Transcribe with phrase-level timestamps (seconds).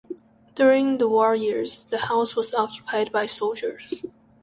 [0.55, 3.93] During the war years, the house was occupied by soldiers.